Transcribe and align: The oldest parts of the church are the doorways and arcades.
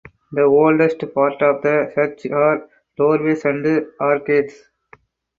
The 0.31 0.41
oldest 0.41 0.99
parts 1.13 1.35
of 1.41 1.61
the 1.61 1.91
church 1.93 2.25
are 2.31 2.57
the 2.57 2.67
doorways 2.97 3.45
and 3.45 3.85
arcades. 4.01 4.67